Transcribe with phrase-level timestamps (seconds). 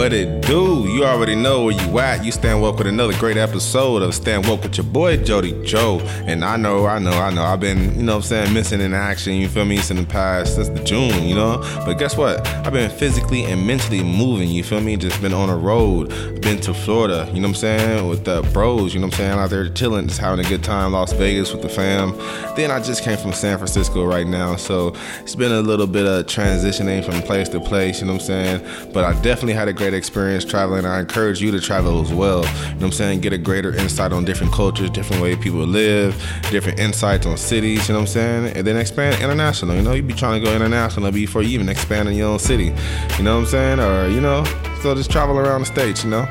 [0.00, 0.88] What it do?
[0.88, 2.24] You already know where you at.
[2.24, 6.00] You stand woke with another great episode of Stand Woke with your boy Jody Joe.
[6.26, 7.44] And I know, I know, I know.
[7.44, 10.06] I've been, you know what I'm saying, missing in action, you feel me, since the
[10.06, 11.58] past, since the June, you know?
[11.86, 12.44] But guess what?
[12.66, 14.96] I've been physically and mentally moving, you feel me?
[14.96, 16.08] Just been on a road.
[16.42, 18.08] Been to Florida, you know what I'm saying?
[18.08, 19.38] With the bros, you know what I'm saying?
[19.38, 20.92] Out there chilling, just having a good time.
[20.92, 22.10] Las Vegas with the fam.
[22.56, 24.56] Then I just came from San Francisco right now.
[24.56, 28.22] So it's been a little bit of transitioning from place to place, you know what
[28.22, 28.92] I'm saying?
[28.92, 30.84] But I definitely had a great experience traveling.
[30.84, 32.44] I encourage you to travel as well.
[32.44, 33.20] You know I'm saying?
[33.20, 36.14] Get a greater insight on different cultures, different way people live,
[36.50, 38.56] different insights on cities, you know what I'm saying?
[38.56, 39.76] And then expand international.
[39.76, 42.38] You know, you be trying to go international before you even expand in your own
[42.38, 42.72] city.
[43.16, 43.80] You know what I'm saying?
[43.80, 44.44] Or, you know,
[44.82, 46.26] so just travel around the states, you know?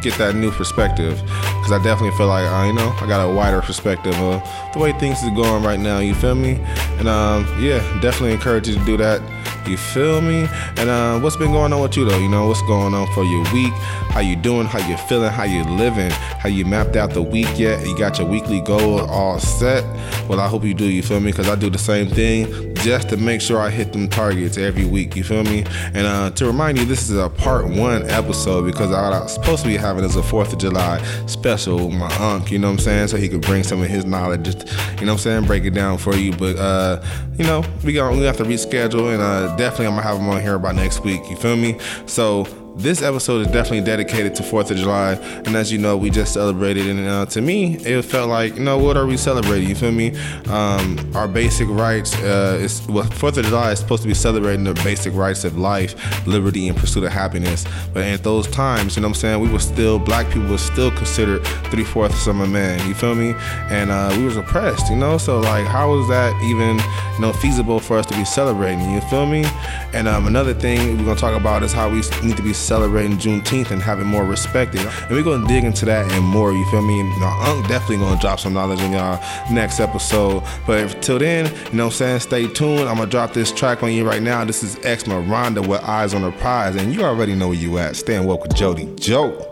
[0.00, 3.32] get that new perspective because I definitely feel like uh, you know I got a
[3.32, 5.98] wider perspective of the way things is going right now.
[5.98, 6.52] You feel me?
[6.98, 9.20] And um, yeah, definitely encourage you to do that.
[9.66, 10.48] You feel me?
[10.76, 12.18] And uh, what's been going on with you though?
[12.18, 13.72] You know what's going on for your week?
[14.10, 14.66] How you doing?
[14.66, 15.30] How you feeling?
[15.30, 16.10] How you living?
[16.10, 17.86] How you mapped out the week yet?
[17.86, 19.84] You got your weekly goal all set?
[20.30, 20.84] Well, I hope you do.
[20.84, 21.32] You feel me?
[21.32, 24.84] Because I do the same thing just to make sure I hit them targets every
[24.84, 25.16] week.
[25.16, 25.64] You feel me?
[25.92, 29.64] And uh, to remind you, this is a part one episode because I was supposed
[29.64, 31.90] to be having this a Fourth of July special.
[31.90, 34.44] My uncle, you know what I'm saying, so he could bring some of his knowledge.
[34.44, 34.68] Just
[35.00, 36.30] you know what I'm saying, break it down for you.
[36.30, 37.04] But uh,
[37.36, 40.28] you know, we got we have to reschedule, and uh, definitely I'm gonna have him
[40.28, 41.22] on here about next week.
[41.28, 41.76] You feel me?
[42.06, 42.44] So
[42.82, 45.12] this episode is definitely dedicated to Fourth of July,
[45.44, 48.62] and as you know, we just celebrated, and uh, to me, it felt like, you
[48.62, 49.68] know, what are we celebrating?
[49.68, 50.16] You feel me?
[50.48, 54.64] Um, our basic rights uh, is well, Fourth of July is supposed to be celebrating
[54.64, 55.94] the basic rights of life,
[56.26, 57.66] liberty, and pursuit of happiness.
[57.92, 60.58] But at those times, you know, what I'm saying, we were still black people were
[60.58, 62.86] still considered three fourths of a man.
[62.88, 63.34] You feel me?
[63.68, 64.90] And uh, we was oppressed.
[64.90, 66.78] You know, so like, how was that even,
[67.14, 68.90] you know, feasible for us to be celebrating?
[68.90, 69.44] You feel me?
[69.92, 73.18] And um, another thing we're gonna talk about is how we need to be celebrating
[73.18, 74.76] Juneteenth and having more respect.
[74.76, 76.52] And we're gonna dig into that and more.
[76.52, 77.02] You feel me?
[77.18, 79.20] Now, Unc definitely gonna drop some knowledge in y'all
[79.50, 80.44] next episode.
[80.68, 82.20] But till then, you know what I'm saying?
[82.20, 82.88] Stay tuned.
[82.88, 84.44] I'm gonna drop this track on you right now.
[84.44, 87.76] This is X Miranda with Eyes on the Prize, and you already know where you
[87.78, 87.96] at.
[87.96, 89.49] Stand woke with Jody Joe.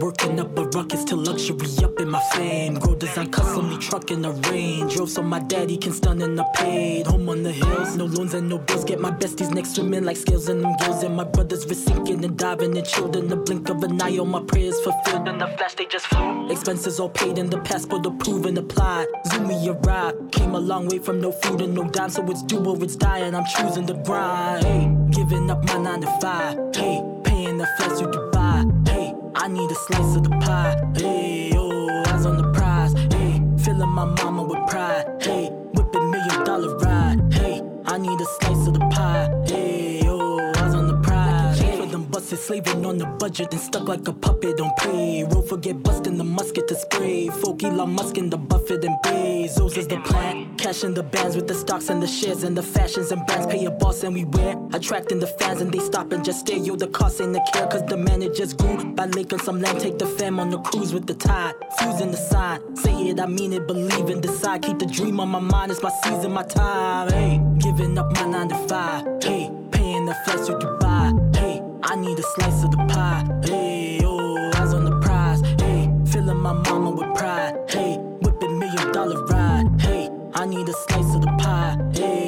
[0.00, 2.74] Working up a ruckus to luxury up in my fame.
[2.74, 4.94] Grow design custom me truck in the range.
[4.94, 7.06] Drove so my daddy can stun in the paid.
[7.06, 8.84] Home on the hills, no loans and no bills.
[8.84, 11.02] Get my besties next to swimming like scales in them gills.
[11.02, 14.18] And my brothers were sinking and diving and chilled in the blink of an eye.
[14.18, 16.50] All my prayers fulfilled in the flash, they just flew.
[16.50, 19.06] Expenses all paid and the passport approved and applied.
[19.26, 20.32] Zoom me arrived.
[20.32, 22.96] Came a long way from no food and no dime, so it's do or it's
[22.96, 23.18] die.
[23.18, 24.64] And I'm choosing the grind.
[24.64, 26.58] Hey, giving up my nine to five.
[26.74, 28.23] Hey, paying the flights to.
[29.36, 30.76] I need a slice of the pie.
[30.96, 32.92] Hey, oh, eyes on the prize.
[33.12, 35.06] Hey, filling my mama with pride.
[35.20, 37.32] Hey, whipping million dollar ride.
[37.32, 39.28] Hey, I need a slice of the pie.
[39.46, 39.63] Hey,
[42.46, 45.42] slaving on the budget and stuck like a puppet on payroll.
[45.42, 47.28] Forget busting the musket to spray.
[47.28, 50.54] Folk Elon Musk in the Buffett and Bezos is the plan.
[50.58, 53.46] Cashing the bands with the stocks and the shares and the fashions and brands.
[53.46, 54.56] Pay a boss and we wear.
[54.74, 56.58] Attracting the fans and they stop and just stare.
[56.58, 58.76] Yo, the cost ain't the care, cause the managers grew.
[58.92, 61.54] By Lake some land, take the fam on the cruise with the tide.
[61.78, 62.76] Fusing the sign.
[62.76, 64.62] Say it, I mean it, believe and decide.
[64.62, 67.08] Keep the dream on my mind, it's my season, my time.
[67.10, 69.06] Hey, giving up my nine to five.
[69.22, 70.83] Hey, paying the flights to Dubai.
[71.94, 73.24] I need a slice of the pie.
[73.44, 75.40] Hey, oh, eyes on the prize.
[75.60, 77.54] Hey, filling my mama with pride.
[77.70, 79.80] Hey, whipping million dollar ride.
[79.80, 81.78] Hey, I need a slice of the pie.
[81.94, 82.23] Hey,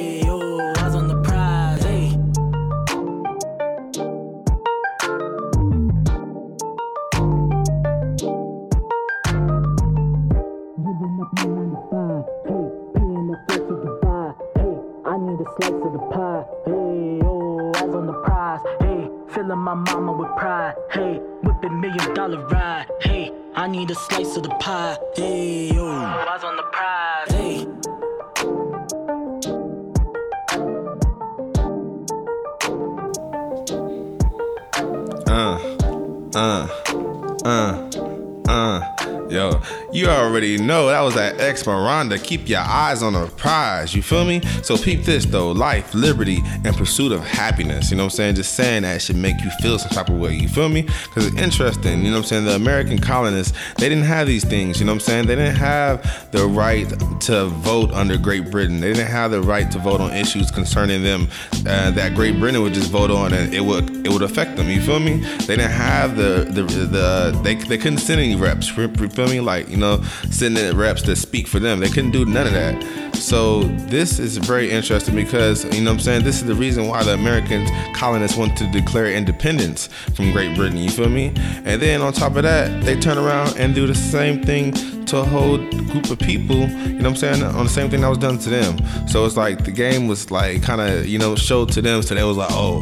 [19.47, 20.75] filling my mama with pride.
[20.91, 22.87] Hey, whipping million dollar ride.
[23.01, 24.97] Hey, I need a slice of the pie.
[25.15, 27.31] Hey, oh, eyes on the prize.
[27.31, 27.67] Hey.
[35.27, 35.59] Uh,
[36.35, 36.67] uh,
[37.45, 37.89] uh,
[38.49, 39.27] uh.
[39.29, 39.59] Yo,
[39.91, 42.17] you already know that was that ex Miranda.
[42.17, 43.95] Keep your eyes on the prize.
[43.95, 44.41] You feel me?
[44.63, 47.91] So peep this though: life, liberty, and pursuit of happiness.
[47.91, 48.35] You know what I'm saying?
[48.35, 50.33] Just saying that should make you feel some type of way.
[50.33, 50.81] You feel me?
[50.81, 51.99] Because it's interesting.
[51.99, 52.45] You know what I'm saying?
[52.45, 54.79] The American colonists they didn't have these things.
[54.79, 55.27] You know what I'm saying?
[55.27, 56.87] They didn't have the right
[57.21, 58.79] to vote under Great Britain.
[58.79, 61.27] They didn't have the right to vote on issues concerning them
[61.65, 64.69] uh, that Great Britain would just vote on and it would it would affect them.
[64.69, 65.17] You feel me?
[65.45, 68.75] They didn't have the the the they, they couldn't send any reps.
[68.75, 69.39] you feel me?
[69.39, 71.79] Like, you know, sending in reps to speak for them.
[71.79, 72.83] They couldn't do none of that.
[73.15, 76.87] So this is very interesting because, you know what I'm saying, this is the reason
[76.87, 81.33] why the American colonists want to declare independence from Great Britain, you feel me?
[81.65, 84.71] And then on top of that, they turn around and do the same thing
[85.07, 88.01] to a whole group of people, you know what I'm saying, on the same thing
[88.01, 88.77] that was done to them.
[89.07, 92.13] So it's like the game was like kind of, you know, showed to them, so
[92.13, 92.81] they was like, oh,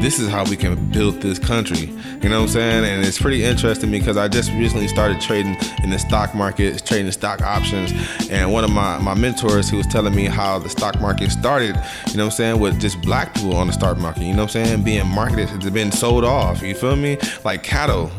[0.00, 1.90] this is how we can build this country.
[2.22, 2.84] You know what I'm saying?
[2.84, 7.10] And it's pretty interesting because I just recently started trading in the stock market, trading
[7.12, 7.92] stock options.
[8.30, 11.76] And one of my, my mentors, he was telling me how the stock market started,
[12.08, 14.44] you know what I'm saying, with just black people on the stock market, you know
[14.44, 17.18] what I'm saying, being marketed, it's been sold off, you feel me?
[17.44, 18.10] Like cattle.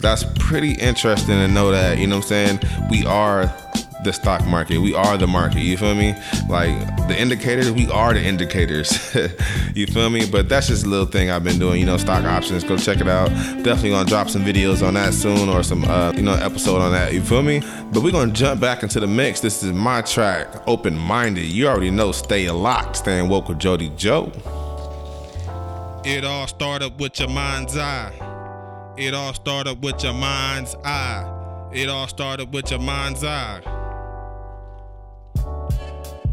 [0.00, 3.52] That's pretty interesting to know that, you know what I'm saying, we are
[4.04, 4.78] the stock market.
[4.78, 5.60] We are the market.
[5.60, 6.14] You feel me?
[6.48, 6.74] Like
[7.08, 9.14] the indicators, we are the indicators.
[9.74, 10.28] you feel me?
[10.30, 11.80] But that's just a little thing I've been doing.
[11.80, 12.64] You know, stock options.
[12.64, 13.28] Go check it out.
[13.62, 16.92] Definitely gonna drop some videos on that soon or some uh, you know episode on
[16.92, 17.12] that.
[17.12, 17.60] You feel me?
[17.92, 19.40] But we're gonna jump back into the mix.
[19.40, 21.44] This is my track, Open Minded.
[21.44, 22.12] You already know.
[22.12, 22.96] Stay locked.
[22.96, 24.32] Staying woke with Jody Joe.
[26.04, 28.12] It all started with your mind's eye.
[28.96, 31.70] It all started with your mind's eye.
[31.72, 33.79] It all started with your mind's eye.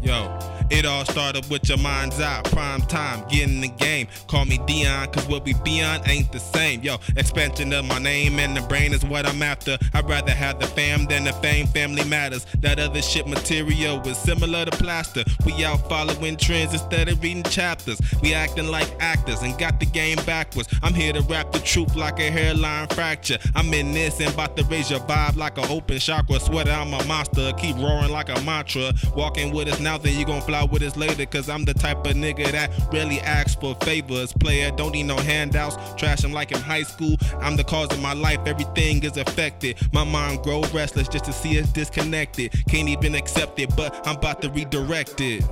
[0.00, 0.38] Yo,
[0.70, 2.42] it all started with your mind's eye.
[2.44, 4.08] Prime time, getting the game.
[4.26, 6.82] Call me Dion, cause what we be on ain't the same.
[6.82, 9.78] Yo, expansion of my name and the brain is what I'm after.
[9.94, 11.66] I'd rather have the fam than the fame.
[11.68, 12.46] Family matters.
[12.60, 15.24] That other shit material is similar to plaster.
[15.46, 18.00] We out following trends instead of reading chapters.
[18.22, 20.68] We acting like actors and got the game backwards.
[20.82, 23.38] I'm here to rap the truth like a hairline fracture.
[23.54, 26.40] I'm in this and about to raise your vibe like an open chakra.
[26.40, 27.52] Sweater, I'm a monster.
[27.58, 28.92] Keep roaring like a mantra.
[29.16, 31.26] Walking with us now, then you gon' fly with us later.
[31.26, 34.32] Cause I'm the type of nigga that really asks for favors.
[34.32, 35.76] Player, don't need no handouts.
[36.00, 37.16] Trashing like in high school.
[37.40, 38.40] I'm the cause of my life.
[38.46, 39.76] Everything is affected.
[39.92, 42.52] My mind grow restless just to see us disconnected.
[42.68, 45.44] Can't even accept it, but I'm about to redirect it.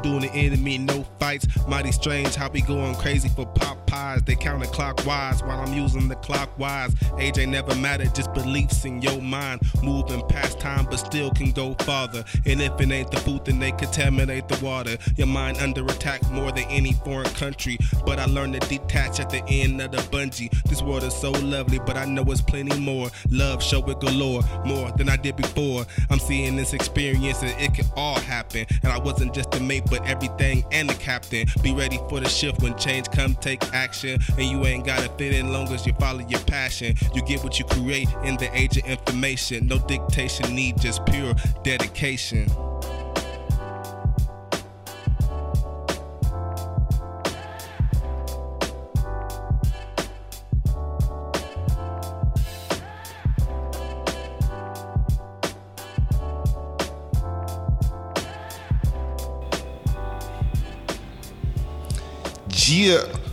[0.00, 1.46] Subduing the enemy, no fights.
[1.68, 3.79] Mighty strange how we going crazy for pop
[4.18, 6.94] They counterclockwise while I'm using the clockwise.
[7.18, 9.60] Age ain't never mattered, just beliefs in your mind.
[9.82, 12.24] Moving past time, but still can go farther.
[12.46, 14.96] And if it ain't the food, then they contaminate the water.
[15.16, 17.78] Your mind under attack more than any foreign country.
[18.04, 20.50] But I learned to detach at the end of the bungee.
[20.64, 23.10] This world is so lovely, but I know it's plenty more.
[23.30, 25.86] Love, show it galore, more than I did before.
[26.10, 28.66] I'm seeing this experience, and it can all happen.
[28.82, 31.46] And I wasn't just a mate, but everything and the captain.
[31.62, 33.99] Be ready for the shift when change come, take action.
[34.04, 36.96] And you ain't gotta fit in long as you follow your passion.
[37.14, 39.66] You get what you create in the age of information.
[39.66, 42.48] No dictation, need just pure dedication.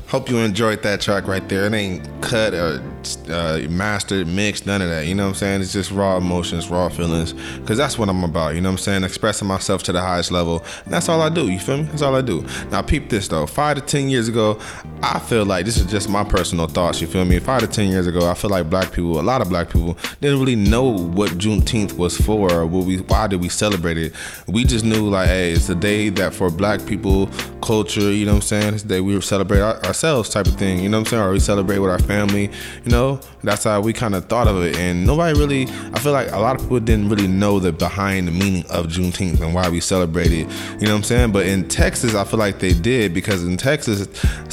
[0.08, 1.66] Hope you enjoyed that track right there.
[1.66, 2.82] It ain't cut or
[3.30, 5.06] uh, mastered, mixed, none of that.
[5.06, 5.62] You know what I'm saying?
[5.62, 7.34] It's just raw emotions, raw feelings.
[7.34, 8.56] Because that's what I'm about.
[8.56, 9.04] You know what I'm saying?
[9.04, 10.64] Expressing myself to the highest level.
[10.86, 11.50] That's all I do.
[11.50, 11.84] You feel me?
[11.84, 12.46] That's all I do.
[12.72, 13.46] Now, peep this though.
[13.46, 14.60] Five to 10 years ago,
[15.02, 17.02] I feel like this is just my personal thoughts.
[17.02, 17.40] You feel me?
[17.40, 19.98] Five to 10 years ago, I feel like black people, a lot of black people,
[20.22, 24.14] didn't really know what Juneteenth was for or what we, why did we celebrate it.
[24.48, 27.28] We just knew, like, hey, it's the day that for black people,
[27.62, 28.74] culture, you know what I'm saying?
[28.74, 30.80] It's the day we celebrate our, ourselves type of thing.
[30.80, 31.24] You know what I'm saying?
[31.24, 32.50] Or we celebrate with our family.
[32.86, 34.78] You know, that's how we kind of thought of it.
[34.78, 38.28] And nobody really, I feel like a lot of people didn't really know the behind
[38.28, 40.48] the meaning of Juneteenth and why we celebrate it.
[40.80, 41.32] You know what I'm saying?
[41.32, 44.08] But in Texas, I feel like they did because in Texas,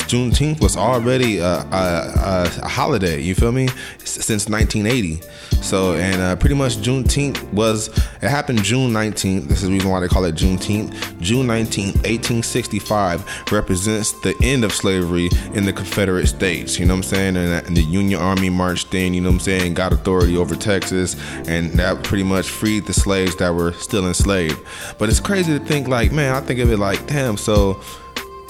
[0.06, 3.20] Juneteenth was already a, a, a holiday.
[3.20, 3.68] You feel me?
[4.04, 5.22] Since 1980.
[5.62, 9.48] So, and uh, pretty much Juneteenth was, it happened June 19th.
[9.48, 11.20] This is the reason why they call it Juneteenth.
[11.20, 16.78] June 19th, 1865 represents the end of slavery in the Confederate States.
[16.78, 17.36] You know what I'm saying?
[17.36, 20.54] And, and the Union Army marched in, you know what I'm saying, got authority over
[20.54, 24.60] Texas, and that pretty much freed the slaves that were still enslaved.
[24.98, 27.80] But it's crazy to think, like, man, I think of it like, damn, so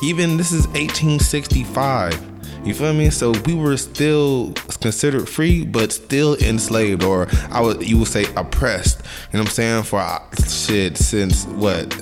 [0.03, 2.35] even this is 1865
[2.65, 3.11] you feel me?
[3.11, 8.25] So we were still considered free, but still enslaved, or I would you would say
[8.37, 9.01] oppressed.
[9.33, 9.83] You know what I'm saying?
[9.83, 11.95] For uh, shit since what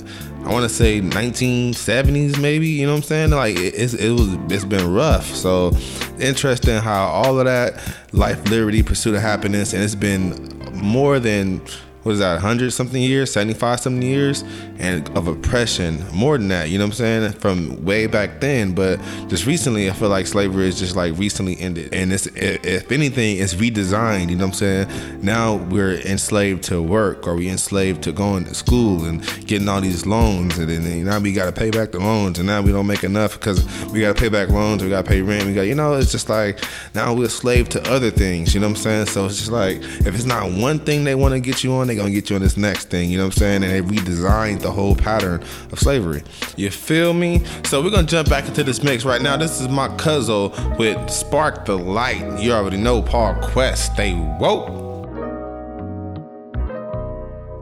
[0.45, 2.67] I want to say 1970s, maybe.
[2.69, 3.31] You know what I'm saying?
[3.31, 5.27] Like it, it's, it was, it's been rough.
[5.27, 5.71] So
[6.19, 7.81] interesting how all of that
[8.13, 11.63] life, liberty, pursuit of happiness, and it's been more than
[12.03, 14.45] what is that, 100 something years, 75 something years,
[14.79, 18.75] and of oppression, more than that, you know what I'm saying, from way back then.
[18.75, 21.95] But just recently, I feel like slavery is just like recently ended.
[21.95, 25.23] And it's, if anything, it's redesigned, you know what I'm saying?
[25.23, 29.81] Now we're enslaved to work or we enslaved to going to school and getting all
[29.81, 30.59] these loans.
[30.59, 32.39] And then now we got to pay back the loans.
[32.39, 35.05] And now we don't make enough because we got to pay back loans, we got
[35.05, 35.47] to pay rent.
[35.47, 36.59] We got, you know, it's just like
[36.95, 39.07] now we're slave to other things, you know what I'm saying?
[39.07, 41.92] So it's just like, if it's not one thing they want to get you on,
[41.93, 43.11] they gonna get you on this next thing.
[43.11, 43.65] You know what I'm saying?
[43.65, 46.23] And they redesigned the whole pattern of slavery.
[46.57, 47.45] You feel me?
[47.65, 49.37] So we're gonna jump back into this mix right now.
[49.37, 52.41] This is my cousin with Spark the Light.
[52.41, 53.93] You already know Paul Quest.
[53.93, 54.69] Stay woke.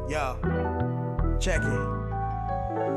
[0.08, 0.36] Yo,
[1.40, 1.99] check it.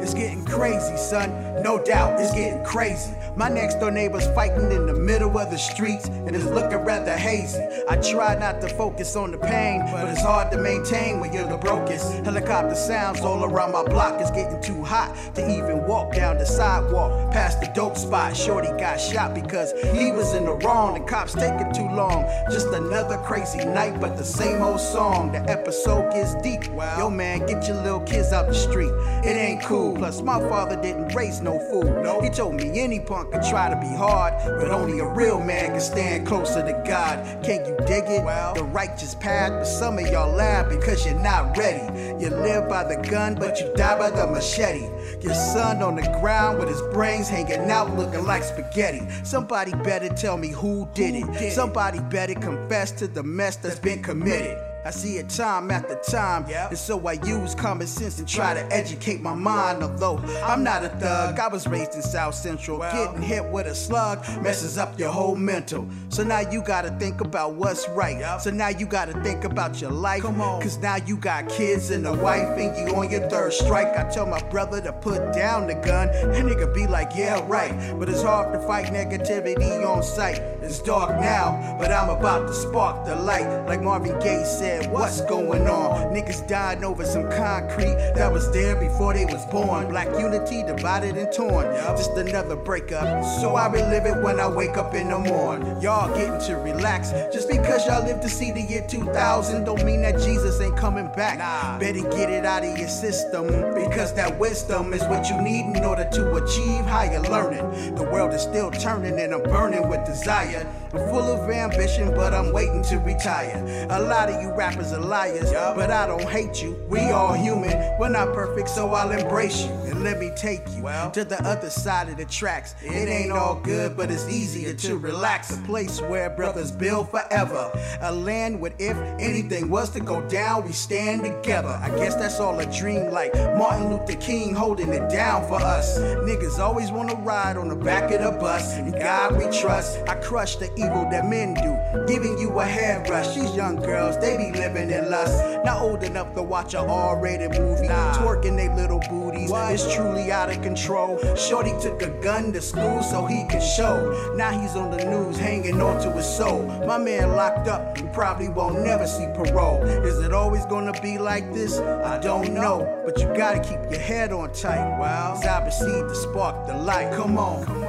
[0.01, 1.29] It's getting crazy, son.
[1.63, 3.13] No doubt, it's getting crazy.
[3.35, 7.17] My next door neighbor's fighting in the middle of the streets, and it's looking rather
[7.17, 7.63] hazy.
[7.89, 11.47] I try not to focus on the pain, but it's hard to maintain when you're
[11.47, 12.13] the brokest.
[12.25, 14.21] Helicopter sounds all around my block.
[14.21, 18.37] It's getting too hot to even walk down the sidewalk past the dope spot.
[18.37, 20.93] Shorty got shot because he was in the wrong.
[20.93, 22.23] The cops taking too long.
[22.51, 25.31] Just another crazy night, but the same old song.
[25.31, 26.65] The episode gets deep.
[26.97, 28.91] Yo, man, get your little kids out the street.
[29.23, 29.72] It ain't cool.
[29.73, 32.03] Plus, my father didn't raise no fool.
[32.03, 32.21] No.
[32.21, 35.71] He told me any punk could try to be hard, but only a real man
[35.71, 37.43] can stand closer to God.
[37.43, 38.23] Can't you dig it?
[38.23, 41.83] Well, the righteous path, but some of y'all laugh because you're not ready.
[42.23, 44.89] You live by the gun, but you die by the machete.
[45.21, 49.07] Your son on the ground with his brains hanging out looking like spaghetti.
[49.23, 51.51] Somebody better tell me who did it.
[51.51, 54.57] Somebody better confess to the mess that's been committed.
[54.85, 56.69] I see it time after time, yep.
[56.69, 59.81] and so I use common sense and try to educate my mind.
[59.81, 62.79] Although I'm not a thug, I was raised in South Central.
[62.79, 65.87] Well, Getting hit with a slug messes up your whole mental.
[66.09, 68.19] So now you gotta think about what's right.
[68.19, 68.41] Yep.
[68.41, 70.23] So now you gotta think about your life.
[70.23, 73.97] Cause now you got kids and a wife, and you on your third strike.
[73.97, 77.73] I tell my brother to put down the gun, and nigga be like, yeah, right.
[77.97, 80.39] But it's hard to fight negativity on sight.
[80.61, 83.65] It's dark now, but I'm about to spark the light.
[83.65, 86.13] Like Marvin Gaye said said, What's going on?
[86.13, 89.89] Niggas died over some concrete that was there before they was born.
[89.89, 91.65] Black unity divided and torn.
[91.97, 93.23] Just another breakup.
[93.41, 95.81] So I relive it when I wake up in the morning.
[95.81, 97.11] Y'all getting to relax.
[97.33, 101.09] Just because y'all live to see the year 2000 don't mean that Jesus ain't coming
[101.15, 101.37] back.
[101.39, 101.79] Nah.
[101.79, 105.83] Better get it out of your system because that wisdom is what you need in
[105.83, 107.95] order to achieve higher learning.
[107.95, 110.67] The world is still turning and I'm burning with desire.
[110.93, 113.87] Full of ambition, but I'm waiting to retire.
[113.89, 116.79] A lot of you rappers are liars, but I don't hate you.
[116.87, 117.97] We all human.
[117.99, 119.71] We're not perfect, so I'll embrace you.
[119.93, 120.81] And let me take you
[121.13, 122.73] to the other side of the tracks.
[122.81, 125.55] It ain't all good, but it's easier to relax.
[125.55, 127.71] A place where brothers build forever.
[128.01, 131.79] A land where if anything was to go down, we stand together.
[131.79, 135.99] I guess that's all a dream like Martin Luther King holding it down for us.
[135.99, 138.75] Niggas always wanna ride on the back of the bus.
[138.79, 139.99] In God we trust.
[140.09, 141.77] I crush the evil that men do.
[142.11, 143.35] Giving you a hairbrush.
[143.35, 145.63] These young girls, they be living in lust.
[145.63, 147.87] Not old enough to watch a R-rated movie.
[147.87, 148.15] Nah.
[148.15, 149.51] Twerking they little booties.
[149.51, 149.71] What?
[149.71, 151.17] It's truly out of control.
[151.35, 154.33] Shorty took a gun to school so he could show.
[154.35, 156.63] Now he's on the news hanging on to his soul.
[156.85, 159.81] My man locked up he probably won't never see parole.
[159.83, 161.79] Is it always gonna be like this?
[161.79, 163.01] I don't know.
[163.05, 164.99] But you gotta keep your head on tight.
[164.99, 165.33] Wow.
[165.37, 167.11] As I to spark the light.
[167.13, 167.65] Come on.
[167.65, 167.82] Come on.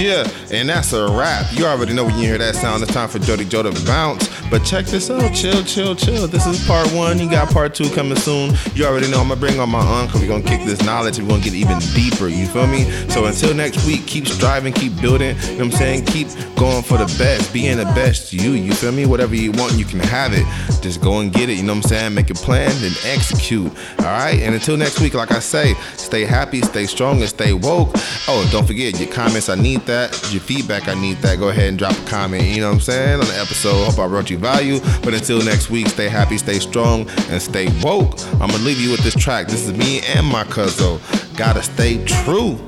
[0.00, 1.52] Yeah, and that's a wrap.
[1.52, 4.39] You already know when you hear that sound, it's time for Jody Joe to bounce.
[4.50, 6.26] But check this out, chill, chill, chill.
[6.26, 7.20] This is part one.
[7.20, 8.52] You got part two coming soon.
[8.74, 10.20] You already know I'm gonna bring on my uncle.
[10.20, 12.26] We're gonna kick this knowledge and we're gonna get even deeper.
[12.26, 12.90] You feel me?
[13.10, 15.36] So until next week, keep striving, keep building.
[15.36, 16.06] You know what I'm saying?
[16.06, 18.50] Keep going for the best, being the best you.
[18.50, 19.06] You feel me?
[19.06, 20.44] Whatever you want, you can have it.
[20.82, 21.56] Just go and get it.
[21.56, 22.14] You know what I'm saying?
[22.14, 23.70] Make a plan and execute.
[24.00, 24.40] All right.
[24.40, 27.90] And until next week, like I say, stay happy, stay strong, and stay woke.
[28.26, 29.48] Oh, don't forget your comments.
[29.48, 30.10] I need that.
[30.32, 31.38] Your feedback, I need that.
[31.38, 32.42] Go ahead and drop a comment.
[32.44, 33.20] You know what I'm saying?
[33.20, 33.84] On the episode.
[33.84, 34.80] Hope I wrote you value.
[35.02, 38.18] But until next week, stay happy, stay strong, and stay woke.
[38.40, 39.46] I'm gonna leave you with this track.
[39.46, 40.98] This is me and my cousin.
[41.36, 42.58] Gotta stay true.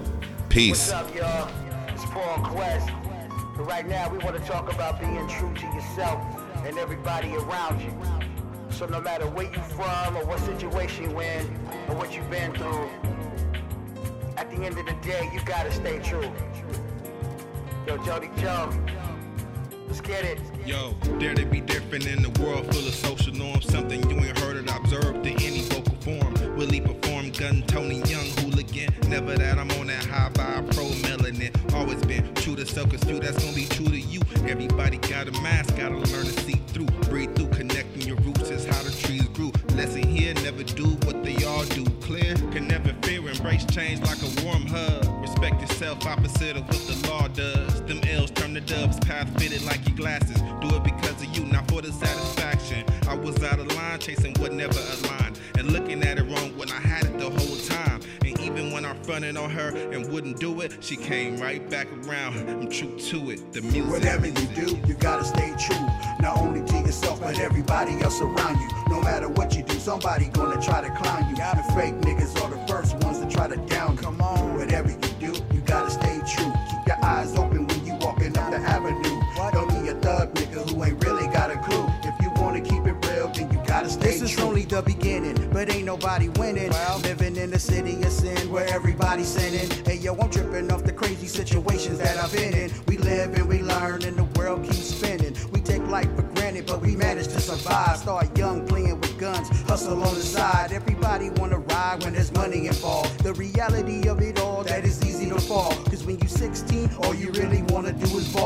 [0.48, 0.92] Peace.
[0.92, 1.08] Up?
[1.88, 2.88] It's Paul Quest.
[3.56, 6.22] But right now, we want to talk about being true to yourself
[6.64, 7.92] and everybody around you.
[8.70, 11.46] So no matter where you're from or what situation you're in
[11.88, 12.88] or what you've been through,
[14.36, 16.32] at the end of the day, you gotta stay true.
[17.86, 18.72] Yo, Jody Joe,
[19.86, 20.38] let's get it.
[20.66, 23.66] Yo, dare to be different in the world full of social norms.
[23.70, 26.56] Something you ain't heard or observed in any vocal form.
[26.56, 28.94] Willie perform gun, Tony Young, hooligan.
[29.08, 31.74] Never that I'm on that high vibe, pro melanin.
[31.74, 34.20] Always been true to self, cause few that's gonna be true to you.
[34.48, 36.86] Everybody got a mask, gotta learn to see through.
[37.08, 39.52] Breathe through, connecting your roots is how the trees grew.
[39.76, 41.84] Lesson here, never do what they all do.
[42.02, 45.04] Clear, can never fear, embrace change like a warm hug.
[45.20, 46.81] Respect yourself, opposite of what
[49.24, 50.40] dubs, fitted like your glasses.
[50.60, 52.84] Do it because of you, not for the satisfaction.
[53.08, 55.38] I was out of line, chasing what never aligned.
[55.58, 58.00] And looking at it wrong when I had it the whole time.
[58.24, 61.88] And even when I fronted on her and wouldn't do it, she came right back
[62.04, 62.48] around.
[62.48, 63.52] I'm true to it.
[63.52, 63.90] The music.
[63.90, 65.86] Whatever you do, you gotta stay true.
[66.20, 68.68] Not only to yourself, but everybody else around you.
[68.88, 71.36] No matter what you do, somebody gonna try to clown you.
[71.36, 74.02] The fake niggas are the first ones to try to down you.
[74.02, 74.51] Come on.
[84.00, 84.42] Then you gotta This true.
[84.44, 86.70] is only the beginning, but ain't nobody winning.
[87.02, 89.70] Living in the city of sin where everybody's sinning.
[89.86, 92.70] Hey yo, I'm tripping off the crazy situations that I've been in.
[92.88, 95.34] We live and we learn, and the world keeps spinning.
[95.52, 97.98] We take life for granted, but we manage to survive.
[97.98, 100.72] Start young, playing with guns, hustle on the side.
[100.72, 103.22] Everybody wanna ride when there's money involved.
[103.24, 105.72] The reality of it all, that is easy to fall.
[105.90, 108.41] Cause when you're 16, all you really wanna do is ball.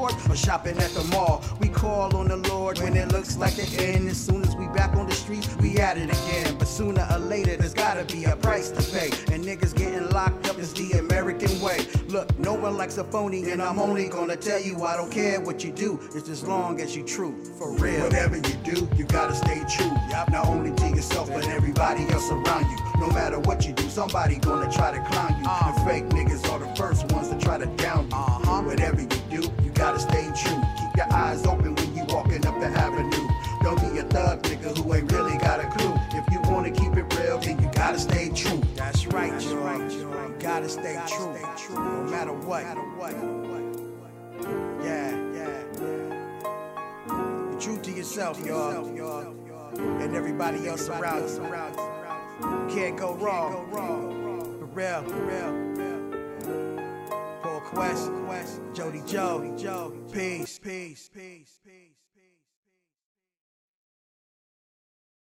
[0.00, 1.44] Court or shopping at the mall.
[1.60, 4.08] We call on the Lord when it looks like the end.
[4.08, 6.56] As soon as we back on the street, we at it again.
[6.58, 9.10] But sooner or later, there's gotta be a price to pay.
[9.32, 11.86] And niggas getting locked up is the American way.
[12.08, 15.38] Look, no one likes a phony, and I'm only gonna tell you I don't care
[15.40, 16.00] what you do.
[16.14, 18.04] It's as long as you true, for real.
[18.04, 19.92] Whatever you do, you gotta stay true.
[20.08, 22.78] Not only to yourself, but everybody else around you.
[23.00, 25.44] No matter what you do, somebody gonna try to clown you.
[25.44, 28.16] The fake niggas are the first ones to try to down you.
[28.16, 28.62] Uh-huh.
[28.62, 29.19] Whatever you
[29.80, 30.60] gotta stay true.
[30.78, 33.28] Keep your eyes open when you walking up the avenue.
[33.62, 35.94] Don't be a thug nigga who ain't really got a clue.
[36.12, 38.60] If you wanna keep it real, then you gotta stay true.
[38.76, 39.94] That's right, George.
[39.94, 41.34] You gotta stay true,
[41.74, 42.64] no matter what.
[44.84, 45.64] Yeah, yeah.
[47.50, 48.84] Be true to yourself, y'all,
[49.78, 52.74] and everybody else around you.
[52.74, 54.58] Can't go wrong, go wrong.
[54.58, 55.69] For real, for real.
[57.72, 61.79] Paul Quest, Jody Joe, peace, peace, peace, peace.